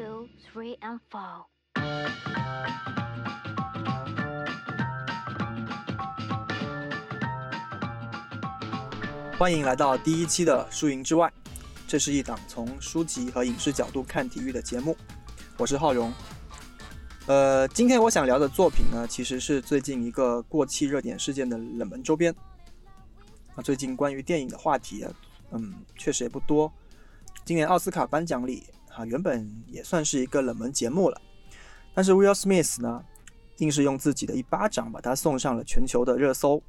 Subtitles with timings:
[0.00, 1.44] two, three, and four.
[9.38, 11.28] 欢迎来到第一期的《输赢之外》，
[11.86, 14.96] 这是一档从书籍和影视角度看体育的节目。
[15.58, 16.10] 我是浩荣。
[17.26, 22.34] 呃，今天我想聊的作品呢，其实是最近一个过气热点事件的冷门周边。
[23.54, 25.06] 啊，最近关于电影的话题，
[25.50, 26.72] 嗯，确实也不多。
[27.44, 28.64] 今年奥斯卡颁奖礼
[28.94, 31.20] 啊，原本也算是一个冷门节目了，
[31.94, 33.04] 但是 Will Smith 呢，
[33.58, 36.62] 硬是用自己的一巴掌把他送上了全球的热搜。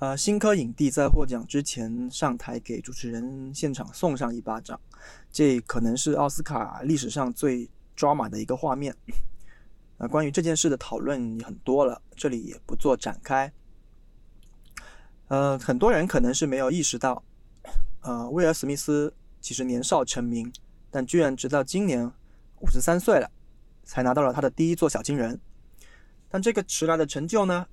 [0.00, 4.80] 呃，新科影帝在获奖之前上台给主持人现场送上一巴掌，
[5.32, 8.94] 这可能是奥斯卡历史上最抓马的一个画面。
[9.96, 13.52] 那关于这件事的讨论也很多了，这里也不做展开。
[15.26, 17.20] 呃，很多人可能是没有意识到，
[18.02, 20.52] 呃，威尔史密斯其实年少成名，
[20.90, 22.10] 但居然直到今年
[22.60, 23.30] 五十三岁了，
[23.84, 25.40] 才拿到了他的第一座小金人。
[26.28, 27.66] 但这个迟来的成就呢？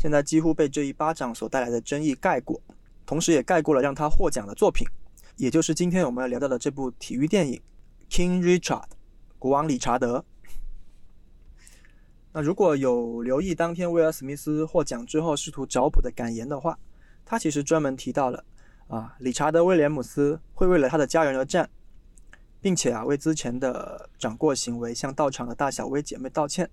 [0.00, 2.60] 现在几乎被这一巴掌所带来的争议盖过，
[3.04, 4.86] 同时也盖过了让他获奖的作品，
[5.36, 7.60] 也就是今天我们要聊到的这部体育电影
[8.14, 8.82] 《King Richard》
[9.38, 10.24] 国王理查德。
[12.32, 16.78] 那如果有留意当天威尔史密斯获奖之后试图找补的感言的话，
[17.24, 18.42] 他其实专门提到了
[18.88, 21.68] 啊，理查德威廉姆斯会为了他的家人而战，
[22.64, 26.70] 并且啊为之前的掌过行为向到场的大小威姐妹道歉。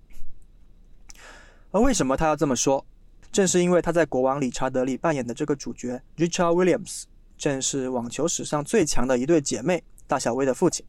[1.72, 2.86] 而为什么他要这么说？
[3.30, 7.04] 正是因为他在《国王理查德》里扮演的这个主角 Richard Williams，
[7.38, 10.86] 正是网球史上最强的一对姐妹大小威的父亲。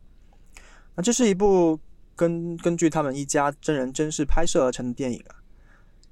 [0.95, 1.80] 那这是一部
[2.14, 5.34] 根根据他们一家真人真事拍摄而成的电影啊，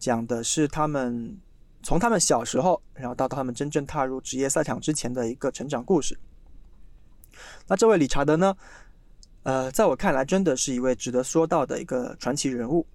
[0.00, 1.38] 讲的是他们
[1.84, 6.18] 从他们小时候，然后到他们真正踏入职业赛场之前的一个成长故事。
[7.67, 8.56] 那这位理查德呢？
[9.42, 12.86] 呃，在我看来，真的是一位值得说到的一个传奇人物。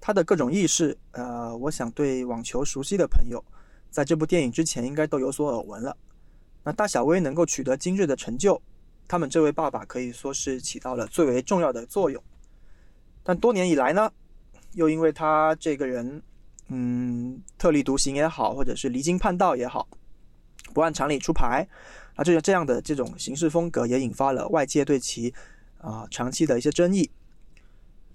[0.00, 3.42] 他的各种轶事，呃，我想对网球熟悉的朋友，
[3.90, 5.96] 在这部电影之前应该都有所耳闻了。
[6.62, 8.60] 那大小威能够取得今日的成就，
[9.08, 12.22] 他们这位爸爸可以说是起到了最为重要的作用。
[13.22, 14.12] 但多年以来呢，
[14.72, 16.22] 又因为他这个人，
[16.68, 19.88] 嗯，特立独行也好，或者是离经叛道也好，
[20.72, 21.66] 不按常理出牌，
[22.14, 25.34] 啊，这这样的这种行事风格，也引发了外界对其
[25.78, 27.10] 啊长期的一些争议。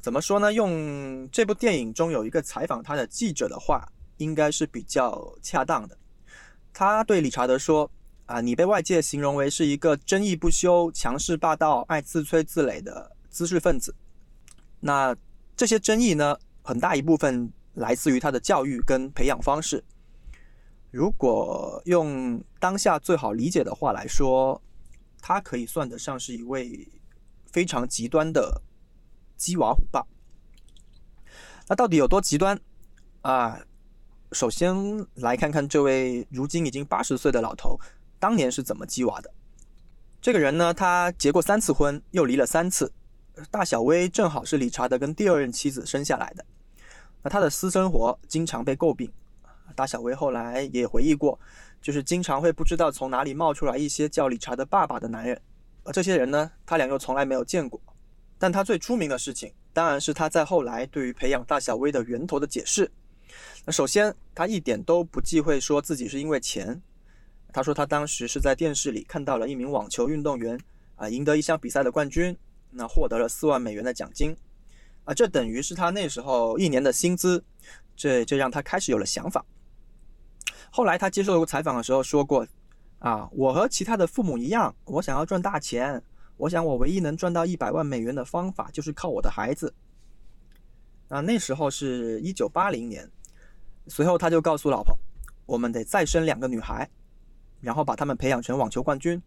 [0.01, 0.53] 怎么说呢？
[0.53, 5.97] 用这部电影中有一个采访他的记者的话，应该是比较恰当的。
[6.71, 7.91] 他对理查德说
[8.25, 13.93] ：“啊，你被外界形容为是一个争议不休、强势霸道、爱自吹自擂的知识分子。
[14.79, 15.13] 那
[15.57, 19.83] 这些争议呢，很大一部分来自于他的教育跟培养方式。
[20.91, 24.61] 如果用当下最好理解的话来说，
[25.21, 26.87] 他可以算得上是一位
[27.51, 28.61] 非常极端的。”
[29.39, 30.05] 鸡娃虎爸，
[31.69, 32.59] 那到底有多极端
[33.21, 33.57] 啊？
[34.33, 34.75] 首先
[35.15, 37.79] 来看看这位如今已经八十岁的老头，
[38.19, 39.31] 当年是怎么鸡娃的。
[40.21, 42.91] 这个人呢，他结过三次婚，又离了三次。
[43.49, 46.45] 大小薇正好是理查德跟第二任妻子生下来的。
[47.23, 49.09] 那他的私生活经常被诟病。
[49.79, 51.39] 大小薇后来也回忆过，
[51.81, 55.41] 就是经常会不知道从哪里冒出来一些叫理查德爸爸的男人，
[55.85, 57.79] 而这些人呢，他俩又从来没有见过。
[58.37, 62.91] 但他最出名的事情，当然是他在后来对于培养大小威的源头的解释。
[63.63, 66.81] 那首先，他一点都不忌讳说自己是因为钱。
[67.53, 70.59] 他说他当时是在电视里看到了一名网球运动员
[70.97, 72.35] 啊赢得一项比赛的冠军，
[72.69, 74.35] 那获得了四万美元的奖金，
[75.05, 77.41] 啊，这等于是他那时候一年的薪资。
[78.01, 79.45] 这这让他开始有了想法。
[80.71, 82.45] 后来他接受采访的时候说过，
[82.99, 86.01] 啊，我和其他的父母一样，我想要赚大钱。
[86.37, 89.73] 我想，我唯一能赚到一百万美元的方法就是靠我的孩子。
[91.09, 93.09] 啊，那时候是一九八零年。
[93.87, 94.97] 随后，他就告诉老婆
[95.45, 96.89] ：“我们得再生两个女孩，
[97.59, 99.21] 然后把她们培养成网球冠军。”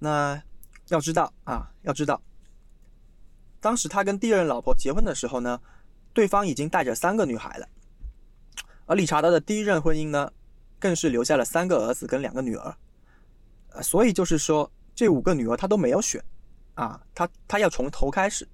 [0.00, 0.42] 那
[0.88, 2.20] 要知道啊，要知道，
[3.60, 5.60] 当时他跟第二任老婆结婚的时候呢，
[6.12, 7.68] 对方已经带着三个女孩了。
[8.90, 10.32] 而理查德的第一任婚姻呢，
[10.80, 12.76] 更是留下了三个儿子跟两个女儿。
[13.68, 14.68] 呃，所以就是说。
[14.92, 16.22] 这五个女儿他都没有选，
[16.74, 18.46] 啊，他他要从头开始。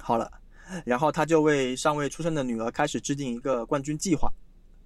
[0.00, 0.28] 好了，
[0.84, 4.28] 然后他就为尚未出生的女儿开始制定一个冠军计划，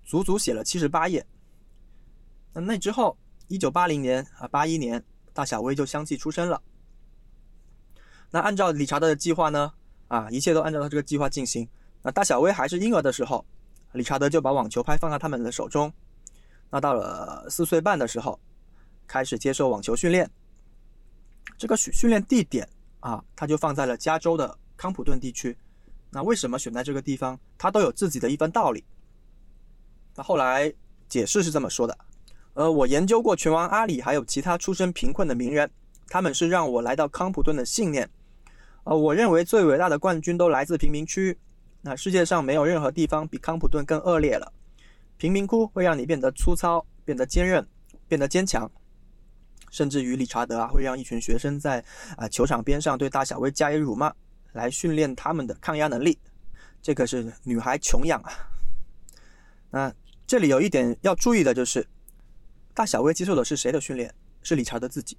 [0.05, 1.25] 足足写了七十八页。
[2.53, 3.17] 那那之后，
[3.47, 5.03] 一九八零年啊，八一年，
[5.33, 6.61] 大小薇就相继出生了。
[8.31, 9.73] 那按照理查德的计划呢，
[10.09, 11.67] 啊，一切都按照他这个计划进行。
[12.03, 13.47] 那大小薇还是婴儿的时候，
[13.93, 15.93] 理查德就把网球拍放在他们的手中。
[16.71, 18.39] 那到了四岁半的时候。
[19.11, 20.31] 开始接受网球训练，
[21.57, 22.69] 这个训训练地点
[23.01, 25.57] 啊啊，他就放在了加州的康普顿地区。
[26.11, 27.41] 那为什么选在这个地方？
[27.57, 28.85] 他都有自己的一番道理。
[30.15, 30.71] 那后来
[31.09, 31.99] 解释是这么说的：，
[32.53, 35.71] 呃，我研究过拳王阿里，还有其他出身贫困的名人，
[36.09, 38.11] 他们是让我来到康普顿的信念。
[38.85, 41.39] 呃，我认为最伟大的冠军都来自贫民区。
[41.81, 44.53] 那世界上没有任何地方比康普顿更恶劣了。
[45.17, 47.67] 贫民窟会让你变得粗糙，变得坚韧，
[48.07, 48.71] 变得坚强。
[49.71, 51.85] 甚至于理查德啊，会让一群学生在
[52.17, 54.13] 啊球场边上对大小威加以辱骂。
[54.53, 56.19] 来训练他们的抗压能力，
[56.81, 58.33] 这可是女孩穷养啊。
[59.71, 59.95] 那
[60.27, 61.87] 这里有一点要注意的就是，
[62.73, 64.13] 大小威接受的是谁的训练？
[64.43, 65.19] 是理查德自己。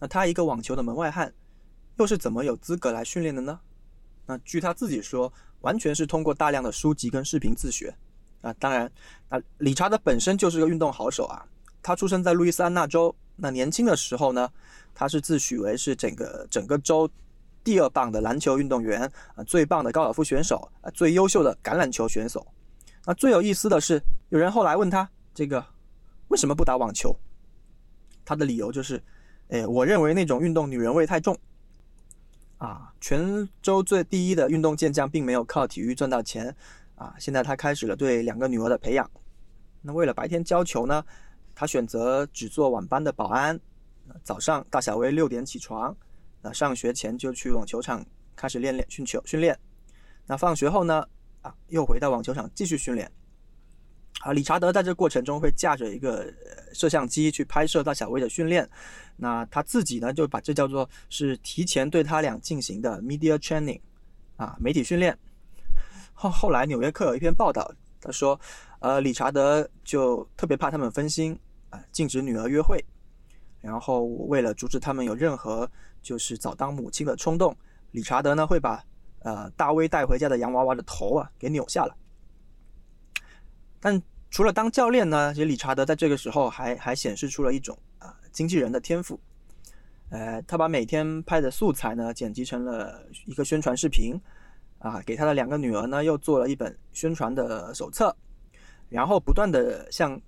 [0.00, 1.32] 那他一个网球的门外汉，
[1.98, 3.60] 又是怎么有资格来训练的呢？
[4.24, 7.94] 那据他自己说，完全是通过大量的书籍跟视频自学。
[8.40, 8.90] 啊，当然，
[9.28, 11.44] 啊，理查德本身就是个运动好手啊。
[11.82, 14.48] 他出生在路易斯安那州，那年轻的时候呢，
[14.94, 17.08] 他是自诩为是整个整个州。
[17.64, 19.02] 第二棒的篮球运动员
[19.34, 22.46] 啊，最棒的高尔夫选手啊，最优秀的橄榄球选手。
[23.04, 24.00] 那最有意思的是，
[24.30, 25.62] 有人后来问他这个
[26.28, 27.14] 为什么不打网球？
[28.24, 29.02] 他的理由就是，
[29.48, 31.36] 哎，我认为那种运动女人味太重。
[32.58, 36.54] 啊，泉州最第一的运动健将并没有靠体育赚到钱
[36.96, 37.14] 啊。
[37.18, 39.10] 现在他开始了对两个女儿的培养。
[39.80, 41.04] 那为了白天教球呢，
[41.54, 43.58] 他选择只做晚班的保安。
[44.24, 45.96] 早上大小薇六点起床。
[46.40, 48.04] 那上学前就去网球场
[48.36, 49.58] 开始练练训球训练，
[50.24, 51.04] 那放学后呢，
[51.42, 53.10] 啊，又回到网球场继续训练。
[54.20, 56.26] 啊，理查德在这过程中会架着一个
[56.72, 58.68] 摄像机去拍摄大小威的训练，
[59.16, 63.80] 那他自己呢就把这叫做是提前对他俩进行的 media training，
[64.36, 65.16] 啊，媒体训练。
[66.14, 68.38] 后后来纽约客有一篇报道，他说，
[68.80, 71.38] 呃，理查德就特别怕他们分心，
[71.70, 72.84] 啊，禁止女儿约会，
[73.60, 75.70] 然后为了阻止他们有任何。
[76.00, 77.54] 就是早当母亲的冲动，
[77.90, 78.82] 理查德呢会把
[79.18, 81.94] 呃大威带回家的洋娃娃的头啊给扭下来。
[83.80, 89.18] 但除了当教练呢，其实理查德在这个时候还还显示出了一种啊经纪人的天赋。
[90.10, 94.18] 呃，他把每天拍的素材呢剪辑成了一个宣传视频，
[94.78, 98.16] 啊，给他的两个女儿呢又做了一本宣传的手册，
[98.88, 100.18] 然后不断的向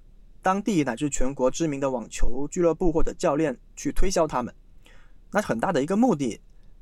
[0.42, 4.54] 当地乃至全国知名的网球俱乐部或者教练去推销他们。
[5.30, 6.38] 那很大的一个目的，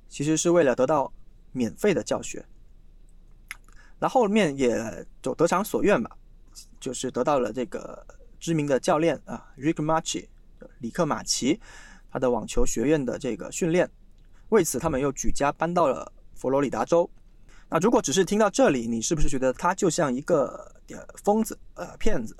[0.08, 1.12] 其实是为了得到
[1.52, 2.44] 免费的教学。
[4.00, 6.16] 那后面也就得偿所愿吧，
[6.80, 8.06] 就是得到了这个
[8.38, 10.26] 知名的教练啊，Rick Machi，
[10.78, 11.60] 里克马奇，
[12.10, 13.90] 他的网球学院的这个训练。
[14.50, 17.08] 为此，他们又举家搬到了佛罗里达州。
[17.68, 20.72] 那如果只是听到这里，你是不是觉得他就像一个
[21.22, 22.34] 疯子、呃骗子，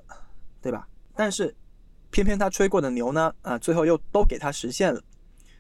[0.63, 0.89] 对吧？
[1.15, 1.55] 但是
[2.11, 5.03] 偏偏他吹过的牛呢，啊，最后又都给他实现了。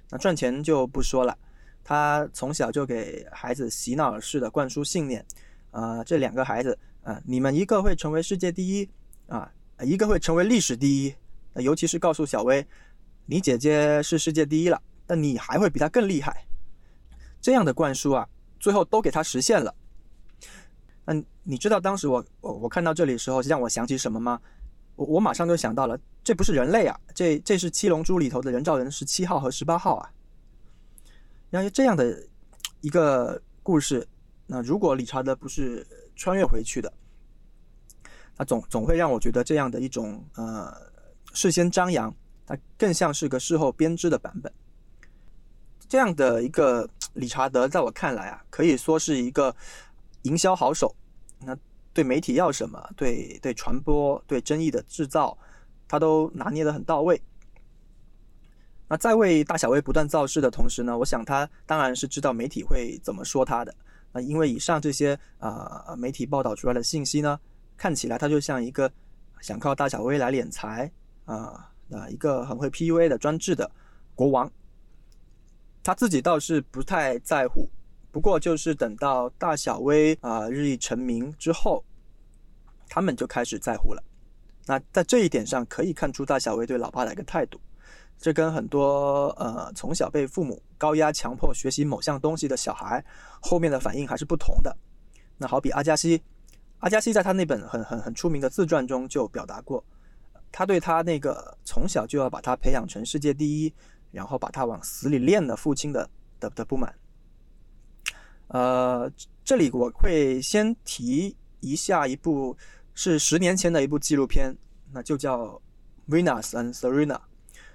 [0.08, 1.36] 那赚钱就不说了，
[1.84, 5.22] 他从小就给孩子洗脑式的灌输信念，
[5.70, 8.88] 啊，这两个孩子啊，你们一个会成为世界第一
[9.26, 9.50] 啊，
[9.80, 11.14] 一个会成为历史第一，
[11.54, 12.66] 那尤其是告诉小薇，
[13.26, 16.46] 你姐姐是世界第一了，那你还会比她更厉害，
[17.40, 18.28] 这样的灌输啊，
[18.60, 19.74] 最后都给他实现了。
[21.06, 24.40] 嗯，你知道当时我我我看到这里的时候，让我想起什么吗？
[24.96, 30.10] 我我马上就想到了，这不是人类啊，这这是七龙珠里头的人造人十七号和十八号啊。
[31.48, 32.22] 然后这样的
[32.82, 34.06] 一个故事，
[34.46, 35.86] 那如果理查德不是
[36.18, 36.92] 穿越回去的，
[38.36, 40.70] 那总总会让我觉得这样的一种呃
[41.32, 44.52] 事先张扬，它更像是个事后编织的版本。
[45.88, 49.56] 这样的一个理查德，在我看来啊，可以说是一个
[50.24, 50.94] 营销好手。
[51.40, 51.56] 那。
[51.94, 55.36] 对媒体要什么，对对传播，对争议的制造，
[55.88, 57.20] 他都拿捏得很到位。
[58.86, 63.74] 那在为大小威不断造势的同时呢，我想他当然是知道媒体会怎么说他的。
[64.12, 67.38] 那因为以上这些啊媒体报道出来的信息呢，
[67.76, 68.90] 看起来他就像一个
[69.40, 70.90] 想靠大小威来敛财
[71.24, 73.70] 啊，那一个很会 PUA 的专制的
[74.14, 74.50] 国王。
[75.82, 77.68] 他自己倒是不太在乎，
[78.10, 81.84] 不过就是等到大小威啊日益成名之后。
[82.90, 84.02] 他们就开始在乎了。
[84.64, 87.60] 那在这一点上，可以看出大小薇对老爸的一个态度。
[88.18, 93.04] 这跟很多呃从小被父母高压强迫学习某项东西的小孩，
[93.40, 94.76] 后面的反应还是不同的。
[95.36, 96.20] 那好比阿加西，
[96.80, 99.82] 阿加西在他那本很很很出名的自传中就表达过，
[100.50, 103.72] 他对他那个从小就要把他培养成世界第一，
[104.10, 106.08] 然后把他往死里练的父亲的
[106.40, 106.94] 的的不满。
[108.48, 109.10] 呃，
[109.44, 112.56] 这里我会先提一下一部。
[113.00, 114.52] 是十年前的一部纪录片，
[114.90, 115.46] 那就叫
[116.08, 117.14] 《Venus and Serena》，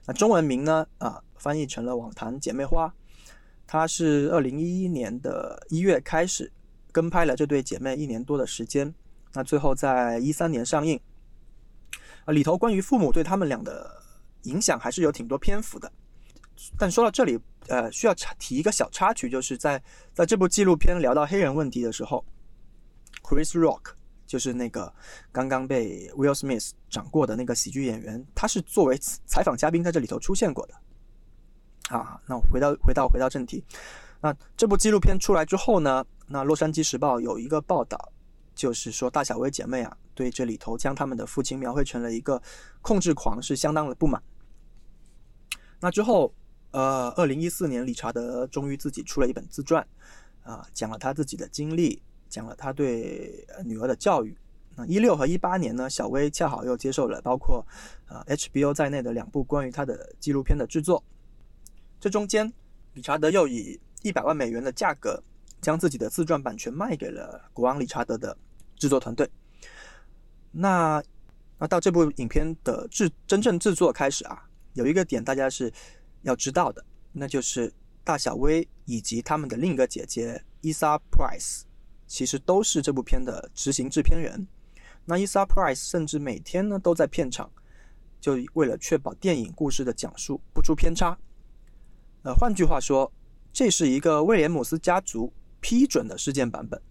[0.06, 2.88] 那中文名呢啊翻译成了《网坛姐妹花》。
[3.66, 6.52] 他是二零一一年的一月开始
[6.92, 8.94] 跟拍了这对姐妹一年多的时间，
[9.34, 11.00] 那最后在一三年上映。
[12.26, 14.04] 啊，里头关于父母对他们俩的
[14.44, 15.92] 影响还是有挺多篇幅的。
[16.78, 19.82] 但说到这里，呃，需要插提一个小插曲，就是在
[20.14, 22.24] 在这部纪录片聊到黑人问题的时候
[23.24, 23.94] ，Chris Rock
[24.34, 24.92] 就是那个
[25.32, 30.74] 刚刚被 Will Smith 掌过的那个喜剧演员，他是作为采访嘉宾在这里头出现过的。
[31.96, 33.63] 啊，那回到回到回到正题，
[34.22, 38.12] 那这部纪录片出来之后呢，那《洛杉矶时报》有一个报道，
[38.56, 42.42] 就是说大小薇姐妹啊，对这里头将他们的父亲描绘成了一个
[42.82, 44.20] 控制狂，是相当的不满。
[45.80, 46.34] 那之后。
[46.72, 49.88] 呃，二零一四年，理查德终于自己出了一本自传，
[50.42, 52.02] 啊，讲了他自己的经历，
[52.34, 54.36] 讲了他对女儿的教育。
[54.75, 57.63] 那一六和一八年呢，小薇恰好又接受了包括
[58.08, 61.04] 呃 HBO 在内的两部关于他的纪录片的制作。
[62.00, 62.52] 这中间，
[62.94, 65.22] 理查德又以一百万美元的价格
[65.62, 68.36] 将自己的自传版权卖给了国王理查德的
[68.75, 69.30] 制作团队。
[70.52, 71.04] 那
[71.60, 75.72] 那到这部影片的制真正制作开始啊，有一个点大家是。
[76.25, 77.70] 要知道的，那就是
[78.02, 81.63] 大小薇以及他们的另一个姐姐伊莎· Price，
[82.08, 84.48] 其实都是这部片的执行制片人。
[85.06, 87.52] 那 Isa Price 甚至每天呢都在片场，
[88.22, 91.18] 就为了确保电影故事的讲述不出偏差。
[92.24, 93.12] 呃，换句话说，
[93.52, 96.82] 这是一个威廉姆斯家族批准的事件版本。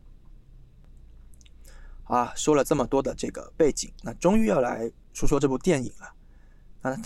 [2.04, 6.90] 啊，说了这么多的这个背景，那终于要来说说这部电影了。
[6.90, 7.00] 啊。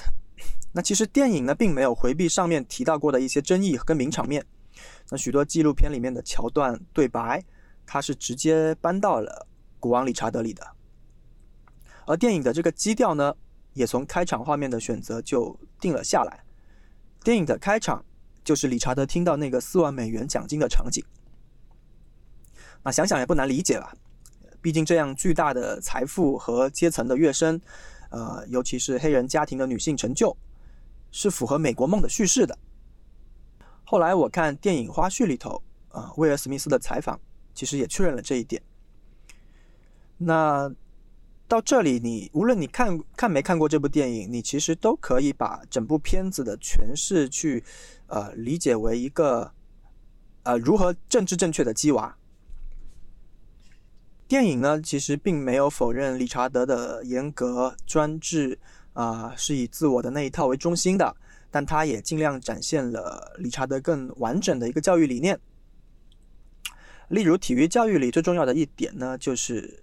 [0.73, 4.45] 那其实电影呢，并没有回避上面提到过的一些争议跟名场面。
[5.09, 7.43] 那许多纪录片里面的桥段对白，
[7.87, 9.47] 他是直接搬到了
[9.79, 10.67] 国王理查德里的。
[12.07, 13.35] 而电影的这个基调呢，
[13.73, 16.45] 也从开场画面的选择就定了下来。
[17.23, 18.05] 电影的开场
[18.45, 21.05] 就是理查德听到那个四万美元奖金的场景。
[22.83, 23.95] 那想想也不难理解吧，
[24.61, 27.61] 毕竟这样巨大的财富和阶层的跃升，
[28.11, 30.37] 呃，尤其是黑人家庭的女性成就。
[31.13, 32.59] 是符合美国梦的叙事的。
[33.85, 37.19] 后来我看电影花絮里头，啊，威尔·史密斯的采访
[37.57, 38.63] 其实也确认了这一点。
[40.19, 40.71] 那
[41.49, 47.65] 到这里，你无论你看看没看过这部电影，你其实都可以把整部片子的诠释去，
[48.07, 49.53] 呃，理解为一个，
[50.45, 52.17] 呃，如何政治正确的鸡娃。
[54.29, 58.59] 电影呢，其实并没有否认理查德的严格专制。
[58.97, 61.15] 啊，是以自我的那一套为中心的，
[61.51, 65.39] 但他也尽量展现了理查德更完整的一个教育理念。
[67.09, 69.83] 例如，体育教育里最重要的一点呢，就是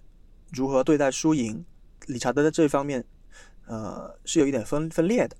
[0.52, 1.64] 如何对待输赢。
[2.06, 3.02] 理查德在这方面，
[3.66, 5.36] 呃，是有一点分分裂的。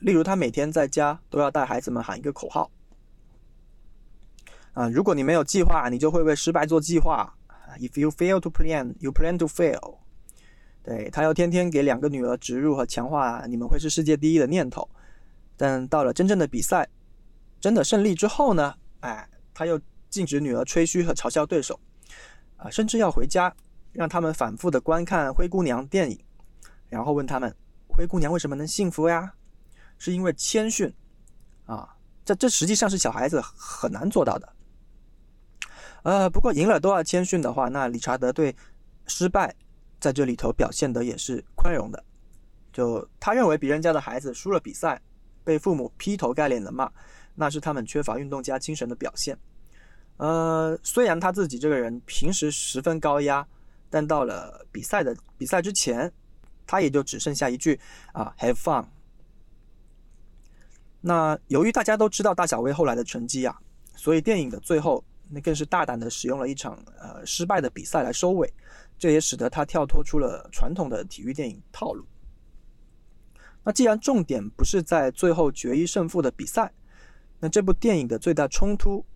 [0.00, 2.70] 例如，他每天在家都要带孩子们喊一个口号：
[4.74, 7.34] 啊，如果你没有计划，你就会为失败做计划。
[7.78, 9.98] If you fail to plan, you plan to fail.
[10.82, 14.88] 对他要天天给两个女儿植入和强化你们会是世界第一的念头，
[15.56, 16.88] 但到了真正的比赛，
[17.60, 18.74] 真的胜利之后呢？
[19.00, 21.78] 哎，他又禁止女儿吹嘘和嘲笑对手，
[22.56, 23.54] 啊，甚至要回家
[23.92, 26.18] 让他们反复的观看《灰姑娘》电影，
[26.88, 27.54] 然后问他们：
[27.86, 29.32] 灰姑娘为什么能幸福呀？
[29.98, 30.92] 是因为谦逊
[31.66, 31.96] 啊？
[32.24, 34.52] 这这实际上是小孩子很难做到的。
[36.02, 38.54] 呃，不过赢了都要谦逊的话，那理查德对
[39.06, 39.54] 失败。
[40.00, 42.04] 在这里头表现的也是宽容的，
[42.72, 45.02] 就他认为别人家的孩子输了比赛，
[45.42, 46.88] 被父母劈头盖脸的骂，
[47.34, 49.36] 那是他们缺乏运动家精神的表现。
[50.18, 53.46] 呃，虽然他自己这个人平时十分高压，
[53.88, 56.12] 但到了比赛的比赛之前，
[56.66, 57.80] 他也就只剩下一句
[58.12, 58.84] 啊，have fun。
[61.00, 63.56] 那由于大家都知道大小薇后来的成绩啊，
[63.94, 68.52] 所以电影的最后那更是大胆的使用了一场呃失败的比赛来收尾。
[68.98, 72.04] 这也使得他跳脱出了传统的体育电影套路。
[73.62, 76.72] 那既然重点不是在最后决一胜负的比赛，
[77.38, 79.06] 那这部电影的最大冲突，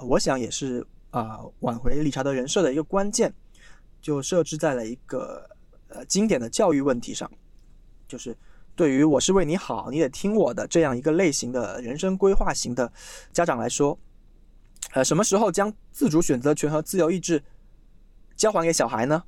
[0.00, 3.32] 我想也是啊挽回理查德人设的一个关键，
[4.00, 5.48] 就设置在了一个
[5.88, 7.30] 呃经典的教育问题上，
[8.06, 8.36] 就是
[8.76, 12.92] 对于我是为你好，你得听我的这样一个类型的人生规划型的
[13.32, 13.98] 家长来说，
[14.92, 17.42] 呃，什么时候将自主选择权和自由意志？
[18.36, 19.24] 交还给小孩呢？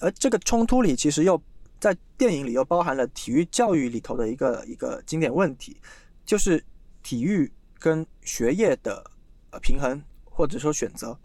[0.00, 1.42] 而这个冲突里，其实又
[1.80, 5.76] 在电影里又包含了体育教育里头的一个一个经典问题，
[6.24, 6.64] 就是
[7.02, 9.10] 体育跟学业的
[9.50, 11.18] 呃平衡或者说选择。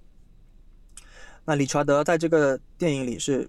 [1.44, 3.48] 那理查德在这个电影里是，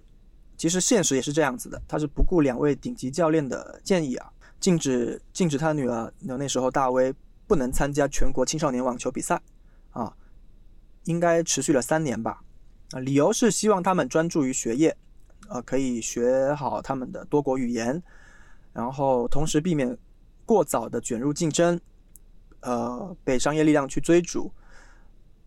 [0.55, 7.11] 其实现实也是这样子的，他是不顾两位顶级教练的建议啊，禁止禁止他女儿，那那时候大威
[7.47, 9.41] 不能参加全国青少年网球比赛，
[9.91, 10.15] 啊，
[11.05, 12.43] 应该持续了三年吧，
[12.91, 14.95] 啊，理由是希望他们专注于学业，
[15.49, 18.03] 呃，可以学好他们的多国语言，
[18.73, 19.97] 然后同时避免
[20.45, 21.81] 过早的卷入竞争，
[22.61, 24.51] 呃，被商业力量去追逐，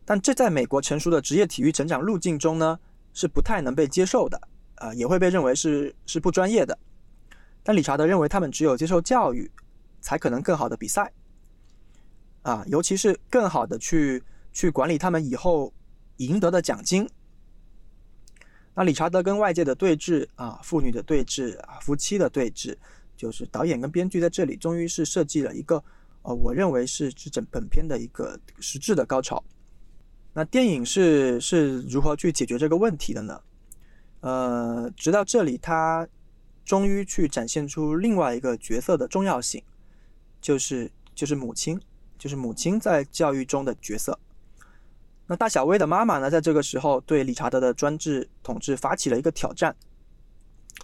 [0.05, 2.79] 但这在美国成熟的职业体育成长路径中呢，
[3.13, 4.41] 是不太能被接受的，
[4.77, 6.79] 呃，也会被认为是是不专业的，
[7.63, 9.51] 但理查德认为他们只有接受教育。
[10.03, 11.13] 才可能更好的比赛，
[12.41, 15.75] 啊，尤其是更好的去去管理他们以后
[16.17, 17.07] 赢得的奖金。
[18.75, 22.75] 那理查德跟外界的对峙啊，父女的对峙啊，夫妻的对峙，
[23.15, 25.85] 就是导演跟编剧在这里终于是设计了一个，
[26.23, 29.43] 呃，我认为是这整本片的一个实质的高潮。
[30.33, 33.41] 那电影是是如何去解决这个问题的呢？
[34.21, 36.07] 呃，直到这里，他
[36.65, 39.63] 终于去展现出另外一个角色的重要性。
[40.41, 41.79] 就是就是母亲，
[42.17, 44.19] 就是母亲在教育中的角色。
[45.27, 49.77] 那大小薇的妈妈呢，在这个时候对理查德的专制统治发起了一个挑战，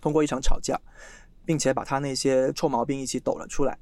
[0.02, 0.78] 通过一场吵架，
[1.46, 3.78] 并且把他那些臭毛病一起抖了出来。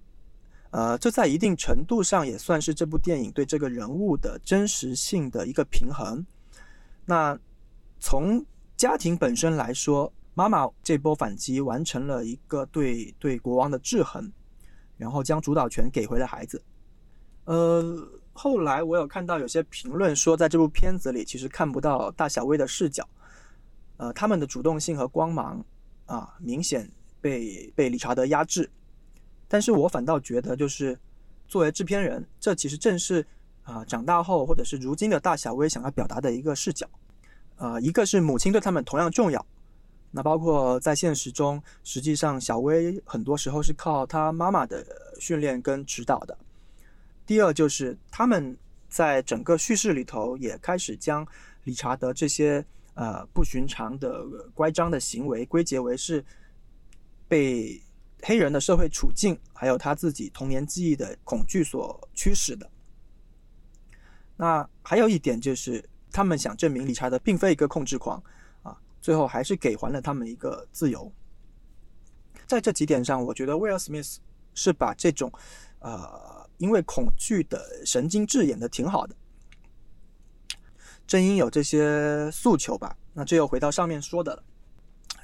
[0.75, 6.27] 呃，这在一定程度上也算是这部电影对这个人物的真实性的一个平衡。
[7.07, 7.39] 那
[8.01, 8.45] 从
[8.77, 14.33] 家庭本身来说，妈妈这波反击完成了一个对对国王的制衡。
[14.97, 16.63] 然后将主导权给回了孩子。
[17.47, 23.07] 呃，后来我有看到有些评论说，在这部片子里其实看不到大小薇的视角，
[23.97, 25.63] 呃，他们的主动性和光芒
[26.07, 26.89] 啊，明显
[27.21, 28.71] 被被理查德压制。
[29.49, 30.99] 但是我反倒觉得，就是
[31.47, 33.25] 作为制片人，这其实正是
[33.63, 36.89] 啊，长大后或者是如今的大小薇想要表达的一个视角。
[37.57, 39.47] 呃，一个是母亲对他们同样重要。
[40.11, 44.85] 那包括在现实中，实际上小薇很多时候是靠她妈妈的
[45.21, 46.37] 训练跟指导的。
[47.27, 48.57] 第二就是他们
[48.89, 51.27] 在整个叙事里头也开始将
[51.65, 56.25] 理查德这些呃不寻常的乖张的行为归结为是
[57.27, 57.81] 被
[58.25, 62.69] 黑人的社会处境还有他自己童年记忆的恐惧所驱使的。
[64.37, 68.23] 那还有一点就是他们想证明理查德并非一个控制狂。
[68.63, 71.13] 啊最后还是给还了他们一个自由。
[72.47, 74.19] 在这几点上，我觉得威尔·史密斯
[74.55, 75.31] 是把这种，
[75.81, 79.15] 呃，因为恐惧的神经质演的挺好的。
[81.07, 84.43] 正因有这些诉求吧，那这又回到上面说的了。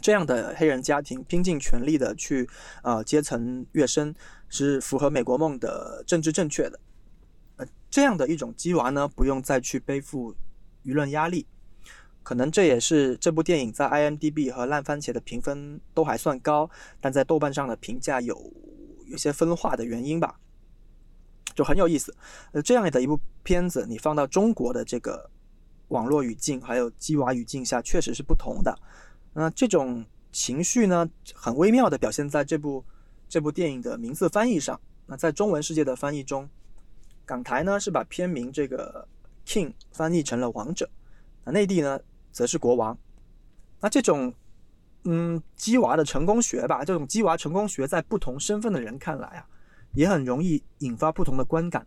[0.00, 2.48] 这样的黑人家庭拼尽全力的去，
[2.82, 4.14] 呃，阶层跃升，
[4.48, 6.80] 是符合美国梦的政治正确的。
[7.56, 10.34] 呃，这样的一种鸡娃呢，不用再去背负
[10.84, 11.46] 舆论压力。
[12.22, 18.52] 可能这也是这部电影在 IMDB 和烂番茄的评分都还算高，但在豆瓣上的评价有
[19.06, 20.38] 有些分化的原因吧，
[21.54, 22.14] 就很有意思。
[22.52, 25.30] 呃，这样的一部片子，你放到中国的这个
[25.88, 28.78] 网络语境还有鸡娃语境下，确实是不同的。
[29.33, 32.85] 那这种情绪呢，很微妙的表现在这部
[33.29, 34.81] 这部电影的名字翻译上。
[35.07, 36.49] 那在中文世界的翻译中，
[37.25, 39.07] 港台呢是把片名这个
[39.47, 40.88] King 翻译成了王者，
[41.45, 42.01] 那内地呢？
[42.33, 42.97] 则是国王。
[43.81, 44.33] 那这种，
[45.03, 49.49] 嗯，鸡娃的成功学吧，这种鸡娃成功学，在不同身份的人看来啊，
[49.95, 51.85] 也很容易引发不同的观感。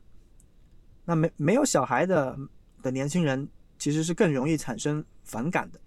[1.06, 2.38] 那没没有小孩的
[2.82, 3.48] 的年轻人，
[3.80, 5.80] 其实是更容易产生反感的。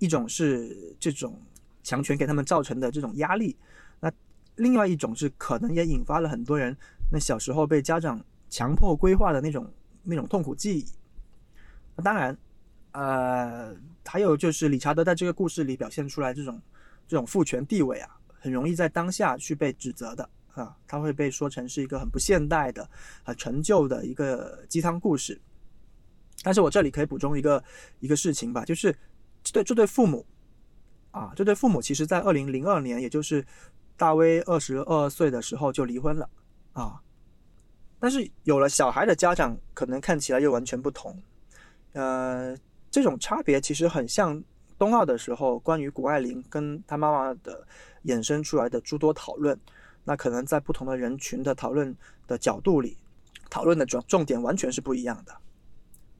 [0.00, 1.40] 一种是这种
[1.84, 3.56] 强权给他们造成的这种压力，
[4.00, 4.10] 那
[4.56, 6.76] 另外一种是可能也引发了很多人
[7.12, 10.84] 那小时候被家长强迫规划的那种那种痛苦记忆。
[11.94, 12.36] 那当然。
[12.92, 13.72] 呃，
[14.04, 16.60] 还有就是理查德在这个故事里表现出来这种
[17.06, 18.10] 这种父权地位啊，
[18.40, 22.90] 很容易在当下去被指责的啊，他会被说成是一个很不现代的、
[23.22, 25.40] 很陈旧的一个鸡汤故事。
[26.42, 27.62] 但是我这里可以补充一个
[28.00, 28.92] 一个事情吧，就是
[29.52, 30.24] 对这对父母
[31.10, 33.44] 啊，这对父母其实在二零零二年，也就是
[33.96, 36.28] 大威二十二岁的时候就离婚了
[36.72, 37.00] 啊，
[37.98, 41.22] 但是有了小孩的家长可能看起来又完全不同，
[41.92, 42.56] 呃。
[42.92, 44.42] 这种差别其实很像
[44.76, 47.64] 冬奥的时候，关于谷爱凌跟她妈妈的
[48.06, 49.56] 衍生出来的诸多讨论。
[50.02, 52.98] 那可能在不同的人群的讨论的角度里，
[53.48, 55.32] 讨论的重重点完全是不一样的。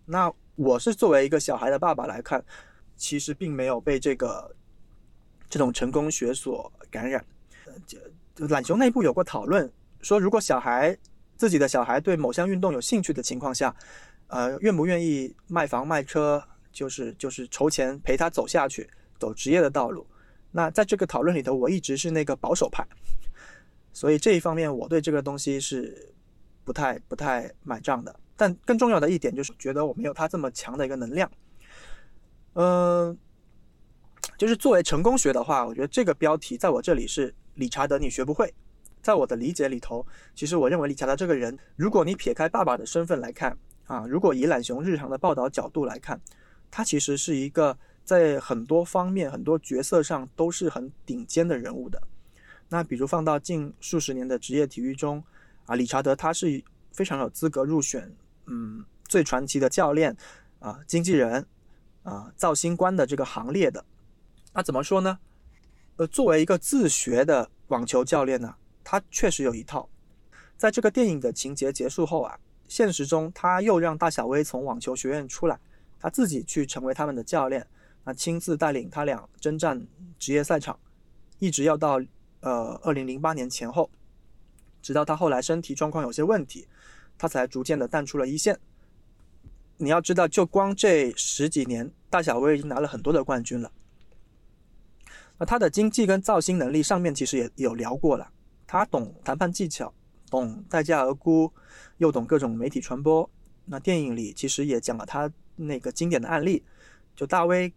[0.07, 2.45] 那我是作为一个小孩的爸爸来看，
[3.01, 4.55] 其实并没有被这个
[5.49, 7.25] 这种成功学所感染。
[7.65, 10.95] 呃，懒熊内部有过讨论，说如果小孩
[11.35, 13.75] 自己的小孩对某项运动有兴趣的情况下，
[14.27, 16.45] 呃，愿不愿意卖房卖车？
[16.71, 20.07] 就是就是筹钱陪他走下去，走职业的道路。
[20.53, 22.87] 那在这个讨论里头，我一直是那个保守派，
[23.93, 26.15] 所以这一方面我对这个东西是
[26.65, 28.15] 不太不太买账的。
[28.37, 31.29] 但更重要的一点就是觉得我没有他这么强的一个能量。
[32.55, 33.17] 嗯，
[34.37, 38.53] 就是作为成功学的话，我觉得这个标题在我这里是理查德，你学不会。
[39.03, 46.21] 在我的理解里头，其实我认为理查德这个人，如果你撇开爸爸的身份来看啊，如果以懒熊日常的报道角度来看，
[46.71, 52.03] 他其实是一个在很多方面、很多角色上都是很顶尖的人物的。
[52.69, 55.25] 那比如放到近数十年的职业体育中
[55.65, 58.15] 啊，理查德他是非常有资格入选，
[58.47, 60.15] 嗯，最传奇的教练
[60.59, 61.47] 啊，经纪人
[62.03, 63.85] 啊，造星官的这个行列的。
[64.53, 65.19] 那怎么说呢？
[65.97, 68.55] 呃，作为一个自学的网球教练呢？
[68.83, 69.89] 他确实有一套，
[70.57, 75.61] 在这个电影的情节结束后啊，现实中他又让大小威从网球学院出来，
[75.99, 77.67] 他自己去成为他们的教练，
[78.05, 79.87] 那亲自带领他俩征战
[80.19, 80.79] 职业赛场，
[81.39, 82.01] 一直要到
[82.41, 83.91] 呃二零零八年前后，
[84.83, 86.67] 直到他后来身体状况有些问题，
[87.19, 88.59] 他才逐渐的淡出了一线。
[89.83, 93.73] 你要知道，就光这十几年，大小威已经拿了很多的冠军了。
[95.39, 98.31] 那他的经济跟造星能力上面其实也有聊过了。
[98.67, 99.91] 他懂谈判技巧，
[100.31, 101.51] 懂待价而沽，
[101.97, 103.29] 又懂各种媒体传播。
[103.65, 106.63] 那电影里其实也讲了他那个经典的案例，
[107.17, 107.73] 就大威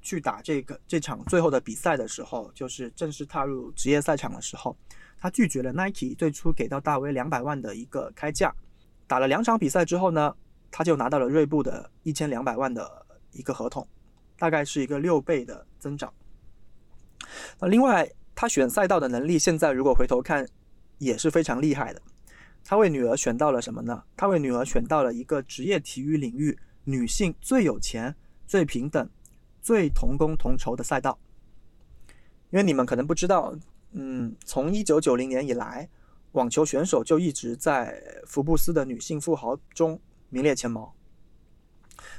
[0.00, 4.74] 去打这个这场最后的比赛的时候，就是正式踏入职业赛场的时候，
[5.20, 8.54] 他拒绝了 Nike 最初给到大威两百万的一个开价。
[9.06, 10.34] 打了两场比赛之后呢，
[10.72, 13.86] 他就拿到了锐步的一千两百万的一个合同，
[14.36, 16.12] 大概是一个六倍的增长。
[17.60, 18.10] 那另外。
[18.34, 20.48] 他选赛道的能力，现在如果回头看，
[20.98, 22.02] 也是非常厉害的。
[22.64, 24.02] 他为女儿选到了什么呢？
[24.16, 29.08] 他为女儿选到了一个职业体育领域女性最有钱、最平等、
[29.60, 31.16] 最同工同酬的赛道。
[32.50, 33.54] 因为你们可能不知道，
[33.92, 35.88] 嗯，从一九九零年以来，
[36.32, 40.00] 网球选手就一直在福布斯的女性富豪中
[40.32, 40.92] 名列前茅。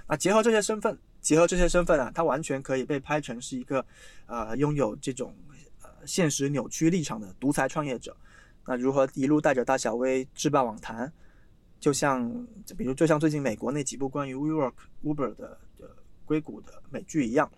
[0.07, 3.85] 那结合这些身份，结合这些身份啊，他完全可以被拍成是一个，
[4.27, 5.35] 呃，拥有这种
[5.81, 5.89] 呃。
[6.05, 8.13] 现实扭曲立场的独裁创业者，
[8.65, 11.11] 那如何一路带着大小威制霸网坛？
[11.79, 12.29] 就像，
[12.77, 14.73] 比如就像最近美国那几部关于 WeWork、
[15.03, 15.89] Uber 的的
[16.25, 17.49] 硅谷的美剧一样。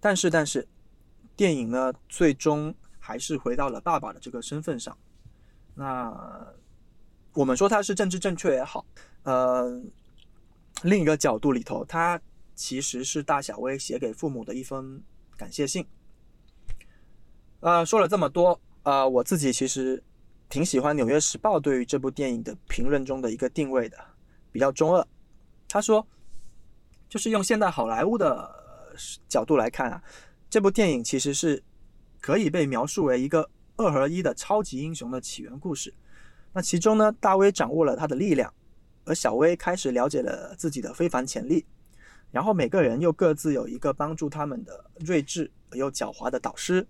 [0.00, 0.66] 但是，但是，
[1.36, 4.96] 电影呢，最终还是回到了爸爸的这个身份上。
[5.74, 6.10] 那
[7.34, 8.86] 我们说他是政治正确也好，
[9.24, 9.82] 呃，
[10.82, 12.20] 另一个角度里头，他
[12.54, 15.02] 其实是大小威写给父母的一封
[15.36, 15.84] 感谢信。
[17.58, 20.00] 呃，说了这么多，呃，我自己其实
[20.48, 23.98] 挺喜欢《纽约时报》对于这部电影的评论中的一个定位的，
[24.52, 25.04] 比较中二。
[25.68, 26.06] 他说，
[27.08, 28.94] 就是用现代好莱坞的
[29.28, 30.00] 角度来看啊，
[30.48, 31.60] 这部电影其实是
[32.20, 35.92] 可以被描述为一个二合一的超级英雄的起源故事。
[36.54, 38.54] 那其中呢，大威掌握了他的力量，
[39.04, 41.66] 而小威开始了解了自己的非凡潜力，
[42.30, 46.86] 然后每个人又各自有一个帮助他们的睿智而又狡猾的导师。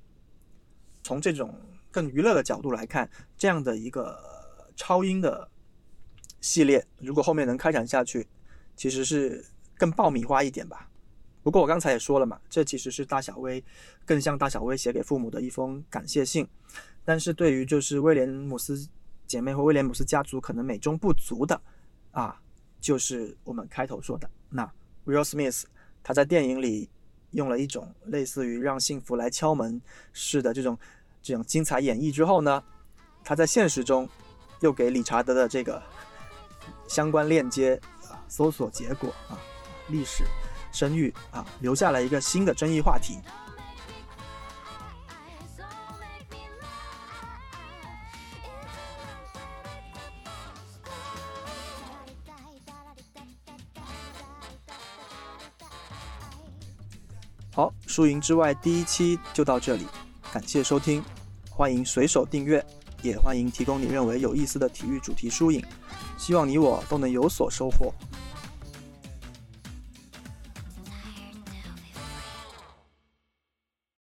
[1.03, 1.59] 从这种
[1.91, 4.19] 更娱乐的角度来看，这样的一个
[4.77, 5.49] 超英的
[6.43, 8.27] 系列，如果后面能开展下去，
[8.77, 9.45] 其实是
[9.79, 10.91] 更爆米花一点吧。
[11.43, 13.63] 不过我刚才也说了嘛，这其实是大小威
[14.05, 16.47] 更像大小威写给父母的一封感谢信。
[17.05, 18.89] 但是对于就是威廉姆斯
[19.27, 21.61] 姐妹和威廉姆斯家族可能美中不足的
[22.13, 22.41] 啊，
[22.81, 24.65] 就是我们开头说的，那
[25.07, 25.65] Will Smith
[26.03, 26.91] 他在电影里。
[27.35, 29.83] 用了一种类似于让幸福来敲门
[30.13, 30.79] 式的这种
[31.21, 32.63] 这种精彩演绎之后呢，
[33.25, 34.09] 他在现实中
[34.61, 35.83] 又给理查德的这个
[36.87, 39.35] 相关链接啊搜索结果啊
[39.89, 40.23] 历史
[40.71, 43.19] 声誉啊留下了一个新的争议话题。
[57.95, 59.87] 输赢之外第一期就到这里，
[60.33, 61.01] 感谢收听，
[61.49, 62.61] 欢迎随手订阅，
[63.03, 65.65] 也欢迎提供你认为有意思的体育主题输赢，
[66.19, 67.95] 希望你我都能有所收获。